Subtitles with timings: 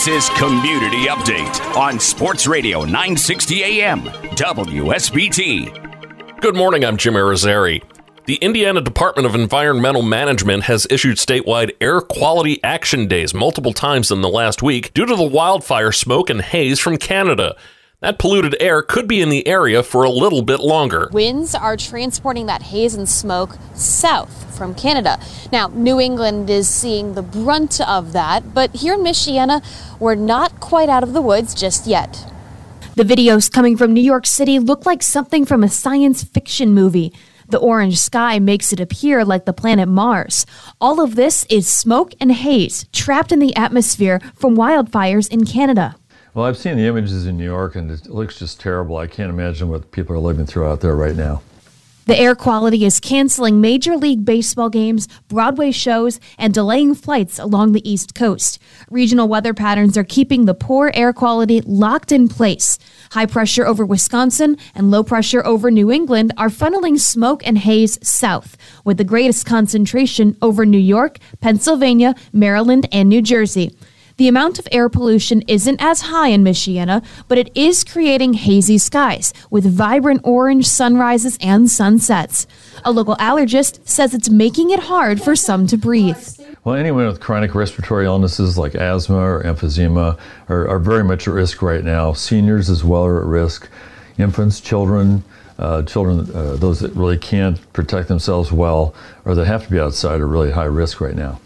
[0.00, 6.40] This is Community Update on Sports Radio 960 AM WSBT.
[6.40, 7.82] Good morning, I'm Jim Irizarry.
[8.24, 14.10] The Indiana Department of Environmental Management has issued statewide air quality action days multiple times
[14.10, 17.54] in the last week due to the wildfire smoke and haze from Canada.
[18.00, 21.10] That polluted air could be in the area for a little bit longer.
[21.12, 25.20] Winds are transporting that haze and smoke south from Canada.
[25.52, 29.62] Now, New England is seeing the brunt of that, but here in Michiana,
[30.00, 32.26] we're not quite out of the woods just yet.
[32.96, 37.12] The videos coming from New York City look like something from a science fiction movie.
[37.48, 40.46] The orange sky makes it appear like the planet Mars.
[40.80, 45.96] All of this is smoke and haze trapped in the atmosphere from wildfires in Canada.
[46.32, 48.96] Well, I've seen the images in New York and it looks just terrible.
[48.96, 51.42] I can't imagine what people are living through out there right now.
[52.06, 57.70] The air quality is canceling Major League Baseball games, Broadway shows, and delaying flights along
[57.70, 58.58] the East Coast.
[58.90, 62.78] Regional weather patterns are keeping the poor air quality locked in place.
[63.12, 67.96] High pressure over Wisconsin and low pressure over New England are funneling smoke and haze
[68.06, 73.76] south, with the greatest concentration over New York, Pennsylvania, Maryland, and New Jersey.
[74.20, 78.76] The amount of air pollution isn't as high in Michiana, but it is creating hazy
[78.76, 82.46] skies with vibrant orange sunrises and sunsets.
[82.84, 86.18] A local allergist says it's making it hard for some to breathe.
[86.64, 90.18] Well, anyone with chronic respiratory illnesses like asthma or emphysema
[90.50, 92.12] are, are very much at risk right now.
[92.12, 93.70] Seniors as well are at risk.
[94.18, 95.24] Infants, children,
[95.58, 99.80] uh, children, uh, those that really can't protect themselves well or that have to be
[99.80, 101.40] outside are really high risk right now.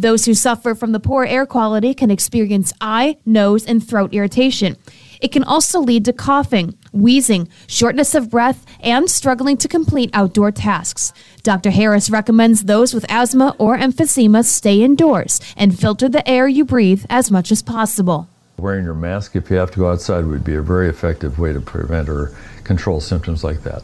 [0.00, 4.78] Those who suffer from the poor air quality can experience eye, nose, and throat irritation.
[5.20, 10.52] It can also lead to coughing, wheezing, shortness of breath, and struggling to complete outdoor
[10.52, 11.12] tasks.
[11.42, 11.68] Dr.
[11.68, 17.04] Harris recommends those with asthma or emphysema stay indoors and filter the air you breathe
[17.10, 18.26] as much as possible.
[18.56, 21.52] Wearing your mask if you have to go outside would be a very effective way
[21.52, 22.34] to prevent or
[22.64, 23.82] control symptoms like that.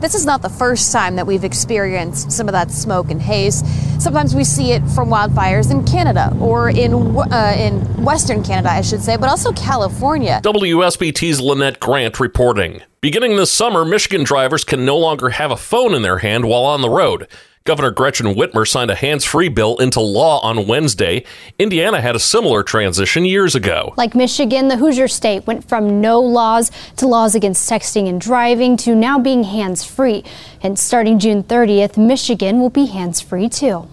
[0.00, 3.62] This is not the first time that we've experienced some of that smoke and haze.
[4.02, 8.82] Sometimes we see it from wildfires in Canada or in uh, in Western Canada, I
[8.82, 10.40] should say, but also California.
[10.44, 12.82] WSBT's Lynette Grant reporting.
[13.00, 16.64] Beginning this summer, Michigan drivers can no longer have a phone in their hand while
[16.64, 17.26] on the road.
[17.66, 21.24] Governor Gretchen Whitmer signed a hands free bill into law on Wednesday.
[21.58, 23.92] Indiana had a similar transition years ago.
[23.96, 28.76] Like Michigan, the Hoosier state went from no laws to laws against texting and driving
[28.78, 30.22] to now being hands free.
[30.62, 33.88] And starting June 30th, Michigan will be hands free too.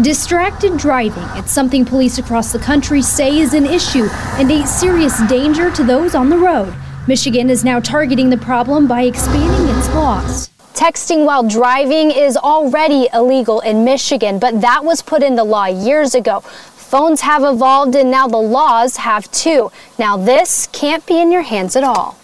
[0.00, 1.26] Distracted driving.
[1.38, 4.06] It's something police across the country say is an issue
[4.38, 6.72] and a serious danger to those on the road.
[7.08, 10.48] Michigan is now targeting the problem by expanding its laws.
[10.76, 16.14] Texting while driving is already illegal in Michigan, but that was put into law years
[16.14, 16.40] ago.
[16.40, 19.72] Phones have evolved and now the laws have too.
[19.98, 22.18] Now this can't be in your hands at all.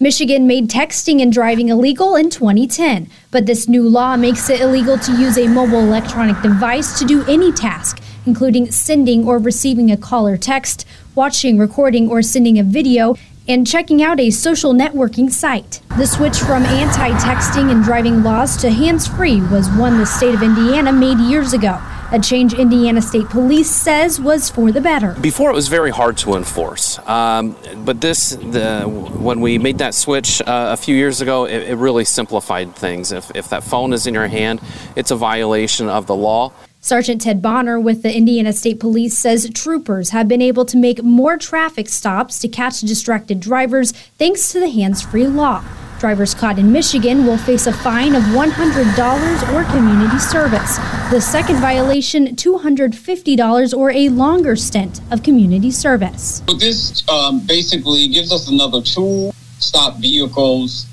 [0.00, 4.96] Michigan made texting and driving illegal in 2010, but this new law makes it illegal
[4.96, 9.98] to use a mobile electronic device to do any task, including sending or receiving a
[9.98, 13.16] call or text, watching, recording, or sending a video,
[13.48, 15.80] and checking out a social networking site.
[15.96, 20.34] The switch from anti texting and driving laws to hands free was one the state
[20.34, 21.80] of Indiana made years ago.
[22.12, 25.14] A change Indiana State Police says was for the better.
[25.14, 29.94] Before it was very hard to enforce, um, but this, the, when we made that
[29.94, 33.12] switch uh, a few years ago, it, it really simplified things.
[33.12, 34.60] If, if that phone is in your hand,
[34.94, 36.52] it's a violation of the law.
[36.84, 41.00] Sergeant Ted Bonner with the Indiana State Police says troopers have been able to make
[41.00, 45.64] more traffic stops to catch distracted drivers thanks to the hands free law.
[46.00, 50.78] Drivers caught in Michigan will face a fine of $100 or community service.
[51.12, 56.40] The second violation, $250 or a longer stint of community service.
[56.40, 60.88] But this um, basically gives us another tool to stop vehicles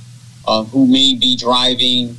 [0.47, 2.15] uh, who may be driving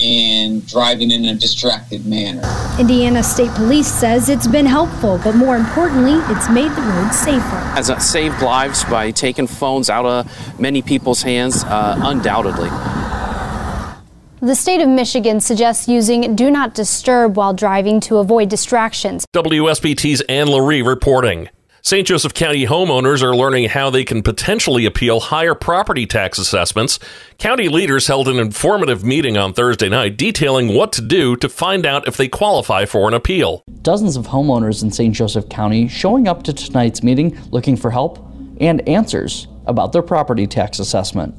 [0.00, 2.42] and driving in a distracted manner.
[2.78, 7.40] Indiana State Police says it's been helpful, but more importantly, it's made the roads safer.
[7.40, 11.64] Has it saved lives by taking phones out of many people's hands?
[11.64, 12.70] Uh, undoubtedly.
[14.42, 19.26] The state of Michigan suggests using do not disturb while driving to avoid distractions.
[19.34, 21.50] WSBT's Anne Laree reporting.
[21.82, 22.06] St.
[22.06, 26.98] Joseph County homeowners are learning how they can potentially appeal higher property tax assessments.
[27.38, 31.86] County leaders held an informative meeting on Thursday night detailing what to do to find
[31.86, 33.64] out if they qualify for an appeal.
[33.80, 35.14] Dozens of homeowners in St.
[35.14, 38.18] Joseph County showing up to tonight's meeting looking for help
[38.60, 41.34] and answers about their property tax assessment.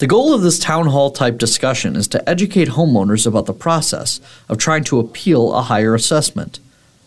[0.00, 4.20] The goal of this town hall type discussion is to educate homeowners about the process
[4.50, 6.60] of trying to appeal a higher assessment.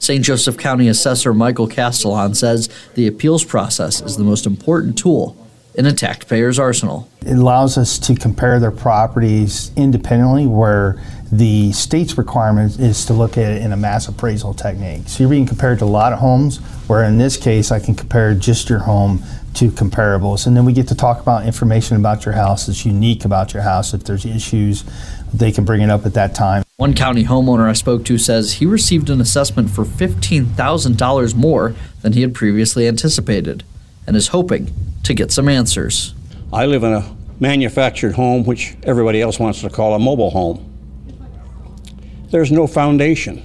[0.05, 0.23] St.
[0.23, 5.35] Joseph County Assessor Michael Castellan says the appeals process is the most important tool
[5.73, 7.09] in a taxpayer's arsenal.
[7.25, 13.35] It allows us to compare their properties independently, where the state's requirement is to look
[13.35, 15.07] at it in a mass appraisal technique.
[15.07, 17.95] So you're being compared to a lot of homes, where in this case, I can
[17.95, 19.23] compare just your home
[19.55, 20.45] to comparables.
[20.45, 23.63] And then we get to talk about information about your house that's unique about your
[23.63, 23.93] house.
[23.93, 24.83] If there's issues,
[25.39, 26.63] they can bring it up at that time.
[26.77, 32.13] One county homeowner I spoke to says he received an assessment for $15,000 more than
[32.13, 33.63] he had previously anticipated
[34.07, 34.73] and is hoping
[35.03, 36.13] to get some answers.
[36.51, 40.71] I live in a manufactured home, which everybody else wants to call a mobile home.
[42.29, 43.41] There's no foundation,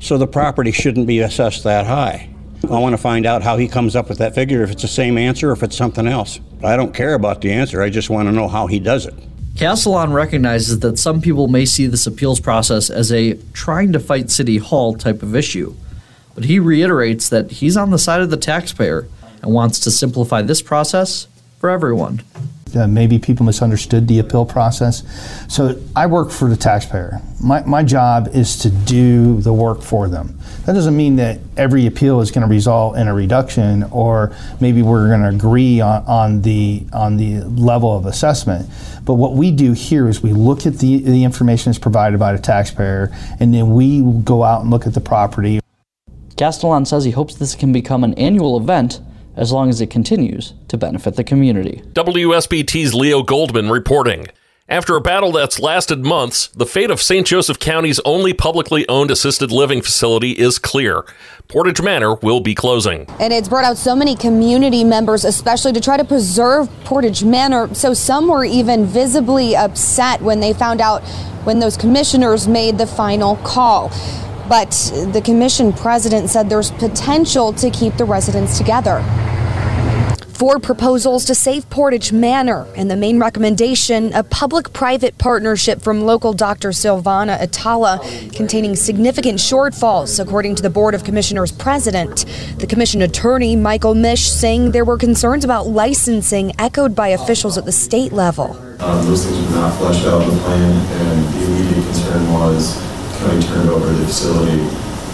[0.00, 2.28] so the property shouldn't be assessed that high.
[2.64, 4.88] I want to find out how he comes up with that figure, if it's the
[4.88, 6.40] same answer or if it's something else.
[6.62, 9.14] I don't care about the answer, I just want to know how he does it.
[9.56, 14.30] Castellan recognizes that some people may see this appeals process as a trying to fight
[14.30, 15.74] City Hall type of issue,
[16.34, 19.06] but he reiterates that he's on the side of the taxpayer
[19.42, 21.26] and wants to simplify this process
[21.58, 22.22] for everyone.
[22.74, 25.02] Uh, maybe people misunderstood the appeal process.
[25.48, 27.20] So I work for the taxpayer.
[27.42, 30.38] My, my job is to do the work for them.
[30.64, 34.80] That doesn't mean that every appeal is going to result in a reduction or maybe
[34.82, 38.70] we're going to agree on, on, the, on the level of assessment.
[39.04, 42.32] But what we do here is we look at the, the information that's provided by
[42.32, 43.10] the taxpayer
[43.40, 45.60] and then we go out and look at the property.
[46.36, 49.00] Castellan says he hopes this can become an annual event
[49.36, 51.82] as long as it continues to benefit the community.
[51.92, 54.26] WSBT's Leo Goldman reporting.
[54.68, 57.26] After a battle that's lasted months, the fate of St.
[57.26, 61.04] Joseph County's only publicly owned assisted living facility is clear.
[61.48, 63.06] Portage Manor will be closing.
[63.20, 67.74] And it's brought out so many community members, especially to try to preserve Portage Manor.
[67.74, 71.02] So some were even visibly upset when they found out
[71.44, 73.90] when those commissioners made the final call.
[74.48, 74.70] But
[75.12, 79.02] the commission president said there's potential to keep the residents together.
[80.42, 86.00] Four proposals to save Portage Manor, and the main recommendation a public private partnership from
[86.00, 86.70] local Dr.
[86.70, 88.00] Silvana Atala
[88.32, 92.24] containing significant shortfalls, according to the Board of Commissioners president.
[92.58, 97.64] The commission attorney, Michael Mish, saying there were concerns about licensing echoed by officials at
[97.64, 98.56] the state level.
[98.80, 102.91] Um, those things were not fleshed out in the plan, and the immediate concern was
[103.22, 104.58] county turned over the facility,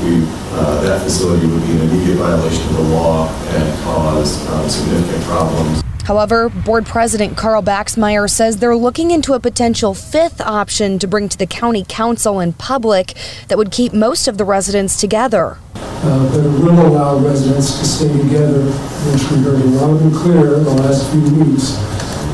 [0.03, 4.69] we, uh, that facility would be an immediate violation of the law and cause um,
[4.69, 5.83] significant problems.
[6.05, 11.29] However, board president Carl Baxmeyer says they're looking into a potential fifth option to bring
[11.29, 13.13] to the county council and public
[13.49, 15.59] that would keep most of the residents together.
[15.75, 20.55] Uh, but it will allow residents to stay together, which we heard loud and clear
[20.55, 21.75] in the last few weeks.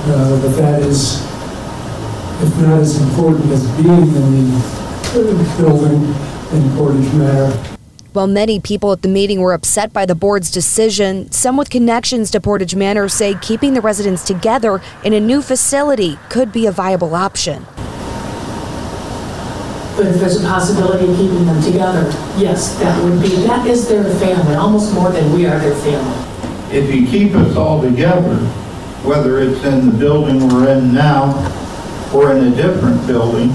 [0.06, 1.24] Uh, but that is,
[2.42, 4.83] if not as important as being in the
[5.14, 6.02] building
[6.52, 7.52] in Portage Manor.
[8.12, 12.30] While many people at the meeting were upset by the board's decision, some with connections
[12.32, 16.72] to Portage Manor say keeping the residents together in a new facility could be a
[16.72, 17.64] viable option.
[19.96, 22.02] But if there's a possibility of keeping them together,
[22.36, 26.76] yes, that would be, that is their family, almost more than we are their family.
[26.76, 28.36] If you keep us all together,
[29.04, 31.34] whether it's in the building we're in now
[32.12, 33.50] or in a different building,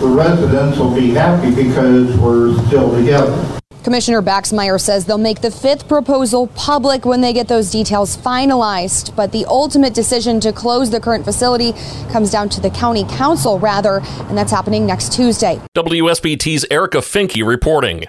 [0.00, 3.60] the residents will be happy because we're still together.
[3.82, 9.16] Commissioner Baxmeyer says they'll make the fifth proposal public when they get those details finalized.
[9.16, 11.72] But the ultimate decision to close the current facility
[12.12, 15.60] comes down to the county council, rather, and that's happening next Tuesday.
[15.74, 18.04] WSBT's Erica Finke reporting.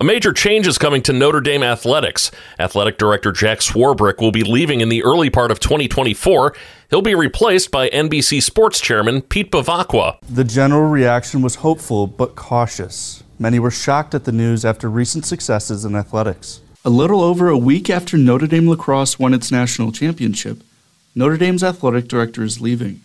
[0.00, 2.30] A major change is coming to Notre Dame athletics.
[2.58, 6.54] Athletic director Jack Swarbrick will be leaving in the early part of 2024.
[6.88, 10.16] He'll be replaced by NBC Sports chairman Pete Bevacqua.
[10.26, 13.22] The general reaction was hopeful but cautious.
[13.38, 16.62] Many were shocked at the news after recent successes in athletics.
[16.82, 20.62] A little over a week after Notre Dame lacrosse won its national championship,
[21.14, 23.02] Notre Dame's athletic director is leaving.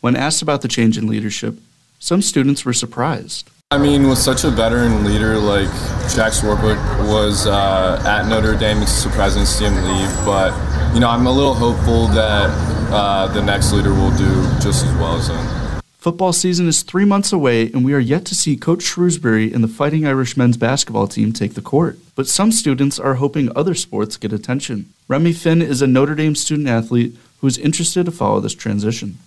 [0.00, 1.60] When asked about the change in leadership,
[2.00, 3.48] some students were surprised.
[3.72, 5.66] I mean, with such a veteran leader like
[6.14, 6.78] Jack Swarbrick
[7.10, 10.08] was uh, at Notre Dame, it's surprising to see him leave.
[10.24, 10.54] But
[10.94, 12.48] you know, I'm a little hopeful that
[12.92, 15.82] uh, the next leader will do just as well as him.
[15.98, 19.64] Football season is three months away, and we are yet to see Coach Shrewsberry and
[19.64, 21.98] the Fighting Irish men's basketball team take the court.
[22.14, 24.92] But some students are hoping other sports get attention.
[25.08, 29.18] Remy Finn is a Notre Dame student athlete who is interested to follow this transition.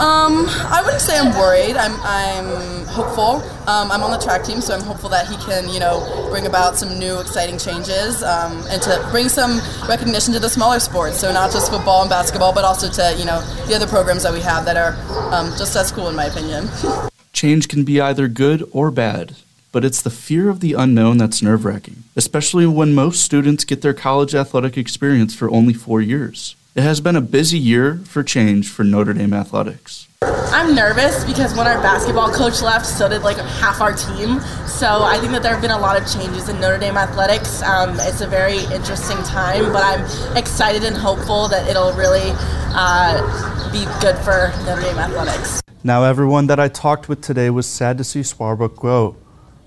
[0.00, 1.76] Um, I wouldn't say I'm worried.
[1.76, 3.42] I'm, I'm hopeful.
[3.68, 6.46] Um, I'm on the track team, so I'm hopeful that he can, you know, bring
[6.46, 11.18] about some new exciting changes um, and to bring some recognition to the smaller sports.
[11.20, 14.32] So not just football and basketball, but also to, you know, the other programs that
[14.32, 14.94] we have that are
[15.34, 16.68] um, just as cool, in my opinion.
[17.32, 19.36] Change can be either good or bad,
[19.72, 23.82] but it's the fear of the unknown that's nerve wracking, especially when most students get
[23.82, 26.56] their college athletic experience for only four years.
[26.76, 30.06] It has been a busy year for change for Notre Dame athletics.
[30.22, 34.38] I'm nervous because when our basketball coach left, so did like half our team.
[34.68, 37.60] So I think that there have been a lot of changes in Notre Dame athletics.
[37.62, 42.30] Um, it's a very interesting time, but I'm excited and hopeful that it'll really
[42.72, 45.60] uh, be good for Notre Dame athletics.
[45.82, 49.16] Now, everyone that I talked with today was sad to see Swarbrick go,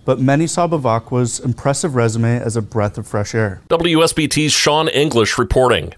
[0.06, 3.62] but many saw Bevacqua impressive resume as a breath of fresh air.
[3.70, 5.96] WSBT's Sean English reporting.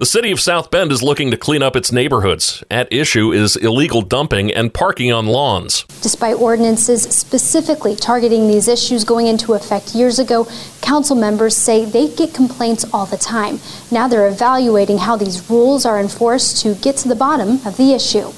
[0.00, 2.62] The city of South Bend is looking to clean up its neighborhoods.
[2.70, 5.86] At issue is illegal dumping and parking on lawns.
[6.02, 10.46] Despite ordinances specifically targeting these issues going into effect years ago,
[10.82, 13.58] council members say they get complaints all the time.
[13.90, 17.92] Now they're evaluating how these rules are enforced to get to the bottom of the
[17.92, 18.30] issue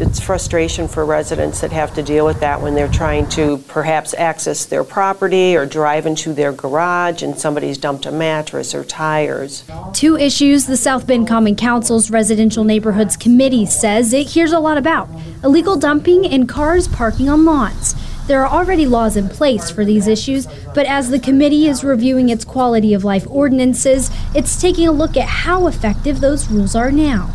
[0.00, 4.14] it's frustration for residents that have to deal with that when they're trying to perhaps
[4.14, 9.64] access their property or drive into their garage and somebody's dumped a mattress or tires.
[9.92, 14.78] Two issues the South Bend Common Council's Residential Neighborhoods Committee says it hears a lot
[14.78, 15.08] about
[15.42, 17.94] illegal dumping and cars parking on lawns.
[18.28, 22.28] There are already laws in place for these issues, but as the committee is reviewing
[22.28, 26.92] its quality of life ordinances, it's taking a look at how effective those rules are
[26.92, 27.34] now.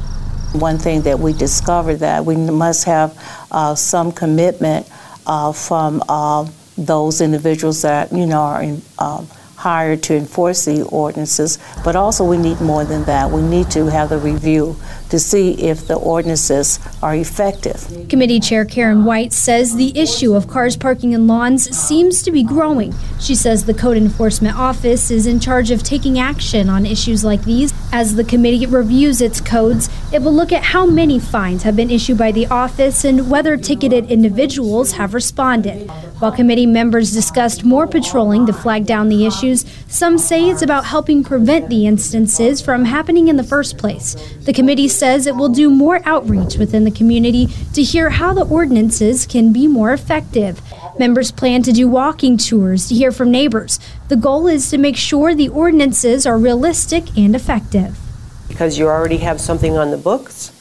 [0.54, 3.18] One thing that we discovered that we must have
[3.52, 4.88] uh, some commitment
[5.26, 9.28] uh, from uh, those individuals that you know are in, um,
[9.63, 13.32] hired to enforce the ordinances, but also we need more than that.
[13.32, 14.75] We need to have the review
[15.10, 17.88] to see if the ordinances are effective.
[18.10, 22.43] Committee Chair Karen White says the issue of cars parking in lawns seems to be
[22.43, 22.93] growing.
[23.22, 27.43] She says the Code Enforcement Office is in charge of taking action on issues like
[27.46, 27.74] these.
[27.93, 31.89] As the committee reviews its codes, it will look at how many fines have been
[31.89, 35.89] issued by the office and whether ticketed individuals have responded.
[36.24, 40.86] While committee members discussed more patrolling to flag down the issues, some say it's about
[40.86, 44.15] helping prevent the instances from happening in the first place.
[44.46, 48.46] The committee says it will do more outreach within the community to hear how the
[48.46, 50.62] ordinances can be more effective.
[50.98, 53.77] Members plan to do walking tours to hear from neighbors.
[54.08, 58.00] The goal is to make sure the ordinances are realistic and effective.
[58.48, 60.53] Because you already have something on the books,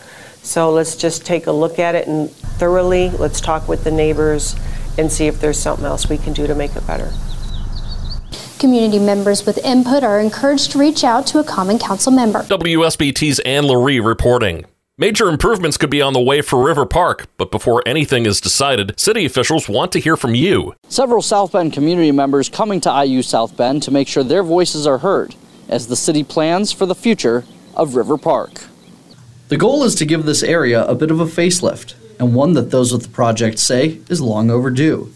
[0.42, 4.56] so let's just take a look at it and thoroughly, let's talk with the neighbors
[4.98, 7.12] and see if there's something else we can do to make it better.
[8.58, 12.42] Community members with input are encouraged to reach out to a Common Council member.
[12.44, 14.64] WSBT's Anne Lurie reporting.
[14.98, 18.94] Major improvements could be on the way for River Park, but before anything is decided,
[19.00, 20.74] city officials want to hear from you.
[20.88, 24.86] Several South Bend community members coming to IU South Bend to make sure their voices
[24.86, 25.34] are heard
[25.68, 27.44] as the city plans for the future
[27.74, 28.64] of River Park.
[29.48, 32.70] The goal is to give this area a bit of a facelift, and one that
[32.70, 35.12] those with the project say is long overdue.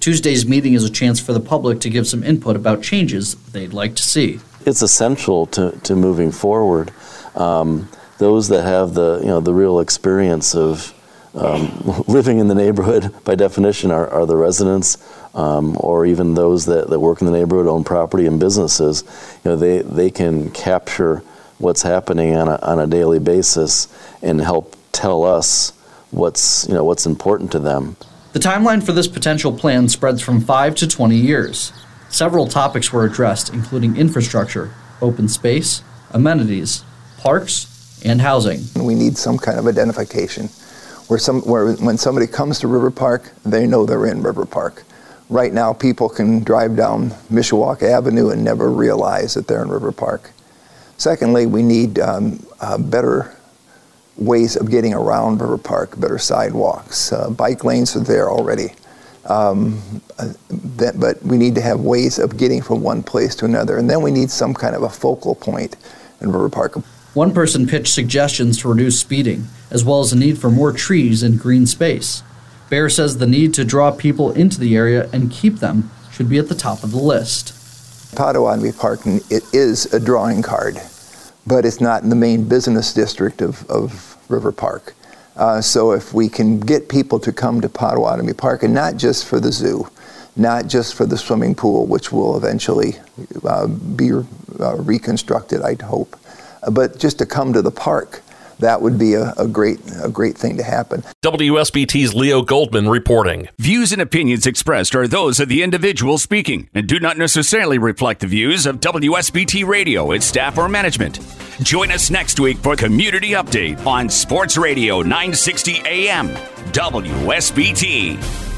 [0.00, 3.72] Tuesday's meeting is a chance for the public to give some input about changes they'd
[3.72, 4.40] like to see.
[4.64, 6.92] It's essential to, to moving forward.
[7.34, 7.88] Um,
[8.18, 10.92] those that have the you know the real experience of
[11.34, 14.98] um, living in the neighborhood by definition are, are the residents
[15.34, 19.04] um, or even those that, that work in the neighborhood own property and businesses
[19.44, 21.22] you know they, they can capture
[21.58, 23.88] what's happening on a, on a daily basis
[24.22, 25.72] and help tell us
[26.10, 27.96] what's you know what's important to them
[28.34, 31.72] the timeline for this potential plan spreads from 5 to 20 years.
[32.10, 36.84] Several topics were addressed, including infrastructure, open space, amenities,
[37.16, 38.60] parks, and housing.
[38.76, 40.48] We need some kind of identification
[41.08, 44.84] where, some, where when somebody comes to River Park, they know they're in River Park.
[45.30, 49.92] Right now, people can drive down Mishawaka Avenue and never realize that they're in River
[49.92, 50.32] Park.
[50.98, 53.37] Secondly, we need um, uh, better
[54.18, 57.12] ways of getting around River Park, better sidewalks.
[57.12, 58.74] Uh, bike lanes are there already.
[59.24, 63.44] Um, uh, that, but we need to have ways of getting from one place to
[63.44, 63.76] another.
[63.76, 65.76] And then we need some kind of a focal point
[66.20, 66.76] in River Park.
[67.14, 71.22] One person pitched suggestions to reduce speeding, as well as the need for more trees
[71.22, 72.22] and green space.
[72.70, 76.38] Bear says the need to draw people into the area and keep them should be
[76.38, 77.54] at the top of the list.
[78.14, 80.80] Potawatomi Park it is a drawing card,
[81.48, 84.94] but it's not in the main business district of, of River Park.
[85.36, 89.24] Uh, so if we can get people to come to Potawatomi Park, and not just
[89.24, 89.88] for the zoo,
[90.36, 92.96] not just for the swimming pool, which will eventually
[93.44, 96.16] uh, be uh, reconstructed, I'd hope,
[96.70, 98.22] but just to come to the park
[98.58, 101.02] that would be a, a, great a great thing to happen.
[101.24, 103.48] WSBT's Leo Goldman reporting.
[103.58, 108.20] Views and opinions expressed are those of the individual speaking and do not necessarily reflect
[108.20, 111.20] the views of WSBT Radio, its staff or management.
[111.62, 116.28] Join us next week for Community Update on Sports Radio 960 AM
[116.72, 118.57] WSBT.